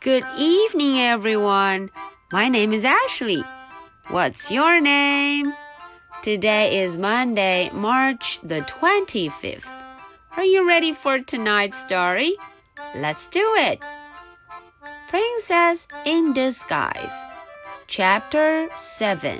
[0.00, 1.90] Good evening, everyone.
[2.32, 3.44] My name is Ashley.
[4.08, 5.52] What's your name?
[6.22, 9.70] Today is Monday, March the 25th.
[10.38, 12.34] Are you ready for tonight's story?
[12.96, 13.82] Let's do it.
[15.08, 17.22] Princess in Disguise,
[17.86, 19.38] Chapter 7.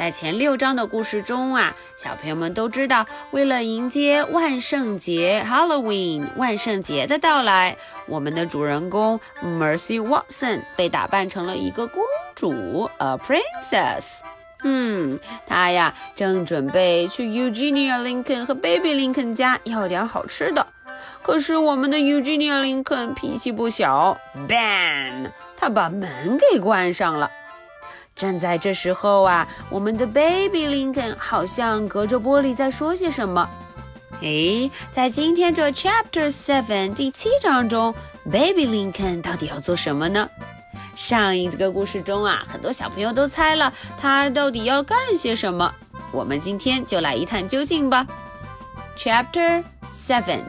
[0.00, 12.02] 在前六章的故事中啊，小朋友们都知道，为了迎接万圣节 （Halloween） 万圣节的到来，我们的主人公 Mercy Watson 被打扮成了一个公
[12.34, 14.20] 主 （a princess）。
[14.62, 20.66] 嗯，她呀正准备去 Eugenia Lincoln 和 Baby Lincoln 家要点好吃的，
[21.20, 24.16] 可是我们的 Eugenia Lincoln 脾气不小
[24.48, 27.30] ，bang，她把门给关上了。
[28.19, 33.49] 正在这时候啊，我们的 Baby Lincoln 好像隔着玻璃在说些什么。
[34.21, 37.93] 诶，在今天这 Chapter Seven 第七章中，
[38.23, 40.29] Baby Lincoln 到底要做什么呢？
[40.95, 45.73] 上一个故事中啊，很多小朋友都猜了他到底要干些什么。
[46.13, 48.07] 我们今天就来一探究竟吧。
[48.97, 50.43] Chapter Seven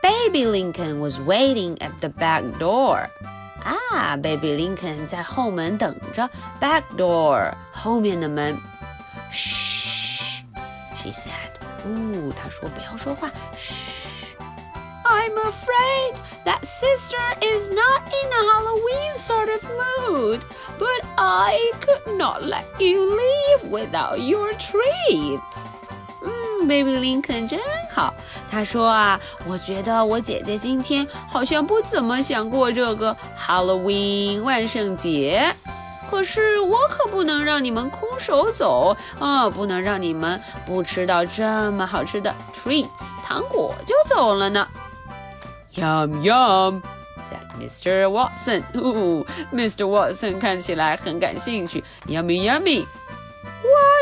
[0.00, 3.08] Baby Lincoln was waiting at the back door.
[3.64, 6.28] 啊，Baby Lincoln 在后门等着，
[6.60, 8.56] back door 后面的门。
[9.32, 11.30] Shh，she said。
[11.86, 13.30] 呜，她说不要说话。
[13.56, 20.40] Shh。I'm afraid that sister is not in a Halloween sort of mood,
[20.78, 25.66] but I could not let you leave without your treats.
[26.63, 27.59] 嗯，Baby Lincoln 真
[27.93, 28.13] 好。
[28.49, 35.53] 他说啊，我觉得我姐姐今天好像不怎么想过这个 Halloween 万圣节。
[36.09, 42.87] 可是我可不能让你们空手走啊，不能让你们不吃到这么好吃的 treats
[43.23, 44.67] 糖果就走了呢。
[45.75, 46.81] Yum yum
[47.17, 48.05] said Mr.
[48.05, 48.61] Watson。
[48.75, 49.87] 哦，Mr.
[49.87, 51.83] Watson 看起来很感兴趣。
[52.07, 52.85] Yummy yummy。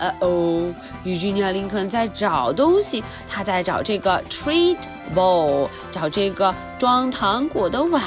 [0.00, 0.74] 呃哦
[1.04, 4.78] ，Eugenia 林肯在找东西，他在找这个 treat
[5.14, 8.02] bowl，找这个装糖果的碗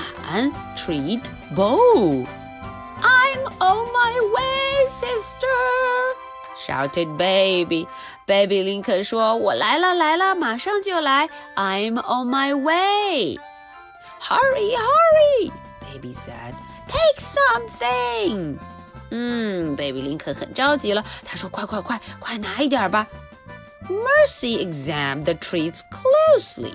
[0.76, 1.22] treat
[1.56, 2.26] bowl。
[3.02, 5.48] I'm on my way, sister.
[6.66, 7.88] Shouted baby,
[8.26, 11.28] baby Lincoln 说：“我来了，来了，马上就来。
[11.56, 13.38] ”I'm on my way.
[14.22, 16.54] Hurry, hurry, baby said.
[16.88, 18.58] Take something.
[19.13, 23.07] 嗯，Baby 林肯很着急了，他说：“快快快，快拿一点吧。”
[23.89, 26.75] Mercy examined the treats closely.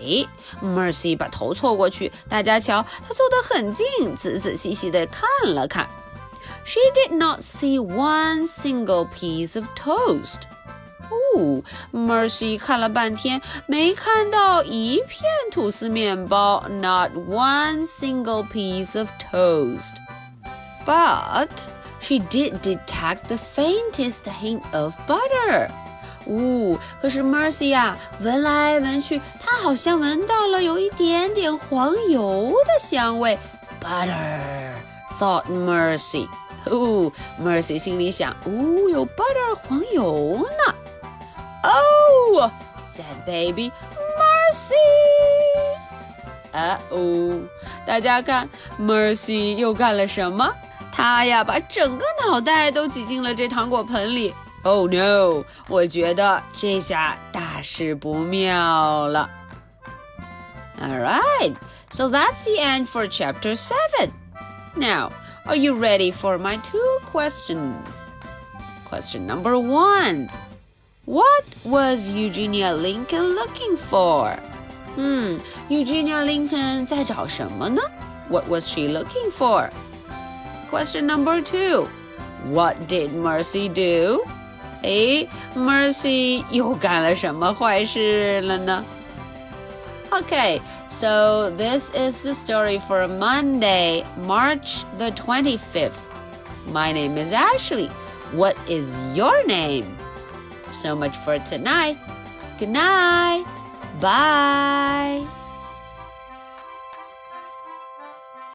[0.00, 0.26] 哎，
[0.60, 3.86] Mercy 把头凑过去，大家瞧，她凑得很近，
[4.16, 5.88] 仔仔细细地看了看。
[6.64, 10.40] She did not see one single piece of toast.
[11.10, 15.22] 哦，Mercy 看了半天，没看到一片
[15.52, 19.92] 吐司面包，not one single piece of toast.
[20.86, 21.48] But
[22.00, 25.68] she did detect the faintest hint of butter.
[26.26, 33.38] 呜，可是 Mercy 呀，闻来闻去，她好像闻到了有一点点黄油的香味。
[33.80, 36.28] Butter，thought Mercy。
[36.66, 37.10] 哦，
[37.40, 40.74] Mercy 心里想，哦，有 butter 黄油呢。
[41.62, 44.74] Oh，said baby，Mercy。
[46.52, 47.40] 啊哦，
[47.84, 48.48] 大家看，
[48.80, 50.52] Mercy 又干了什么？
[50.96, 54.34] 她呀，把整个脑袋都挤进了这糖果盆里。
[54.64, 55.44] Oh no！
[55.68, 59.28] 我觉得这下大事不妙了。
[60.80, 61.54] All right,
[61.90, 64.10] so that's the end for chapter 7.
[64.76, 65.10] Now,
[65.46, 67.72] are you ready for my two questions?
[68.88, 70.28] Question number one
[71.04, 74.36] What was Eugenia Lincoln looking for?
[74.94, 77.82] Hmm, Eugenia Lincoln 在找什么呢?
[78.28, 79.68] What was she looking for?
[80.70, 81.86] Question number two
[82.50, 84.20] What did Mercy do?
[84.82, 88.84] 哎，Mercy 又干了什么坏事了呢？
[90.10, 95.98] Okay, so this is the story for Monday, March the 25th.
[96.66, 97.88] My name is Ashley.
[98.34, 99.84] What is your name?
[100.72, 101.96] So much for tonight.
[102.58, 103.44] Good night.
[104.00, 105.22] Bye.